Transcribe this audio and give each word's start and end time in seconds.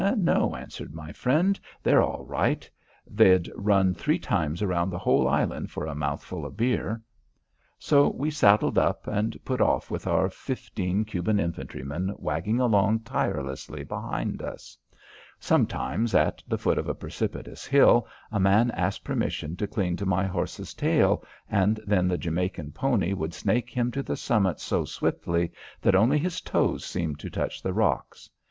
"No," 0.17 0.55
answered 0.55 0.95
my 0.95 1.11
friend. 1.13 1.59
"They're 1.83 2.01
all 2.01 2.25
right; 2.25 2.67
they'd 3.05 3.51
run 3.55 3.93
three 3.93 4.17
times 4.17 4.63
around 4.63 4.89
the 4.89 4.97
whole 4.97 5.27
island 5.27 5.69
for 5.69 5.85
a 5.85 5.93
mouthful 5.93 6.43
of 6.43 6.57
beer." 6.57 7.03
So 7.77 8.07
we 8.09 8.31
saddled 8.31 8.79
up 8.79 9.05
and 9.05 9.37
put 9.45 9.61
off 9.61 9.91
with 9.91 10.07
our 10.07 10.27
fifteen 10.27 11.05
Cuban 11.05 11.39
infantrymen 11.39 12.15
wagging 12.17 12.59
along 12.59 13.01
tirelessly 13.01 13.83
behind 13.83 14.41
us. 14.41 14.75
Sometimes, 15.39 16.15
at 16.15 16.41
the 16.47 16.57
foot 16.57 16.79
of 16.79 16.89
a 16.89 16.95
precipitous 16.95 17.63
hill, 17.67 18.07
a 18.31 18.39
man 18.39 18.71
asked 18.71 19.03
permission 19.03 19.55
to 19.57 19.67
cling 19.67 19.97
to 19.97 20.05
my 20.07 20.25
horse's 20.25 20.73
tail, 20.73 21.23
and 21.47 21.79
then 21.85 22.07
the 22.07 22.17
Jamaica 22.17 22.63
pony 22.73 23.13
would 23.13 23.35
snake 23.35 23.69
him 23.69 23.91
to 23.91 24.01
the 24.01 24.17
summit 24.17 24.59
so 24.59 24.83
swiftly 24.83 25.51
that 25.79 25.93
only 25.93 26.17
his 26.17 26.41
toes 26.41 26.83
seemed 26.83 27.19
to 27.19 27.29
touch 27.29 27.61
the 27.61 27.71
rocks. 27.71 28.27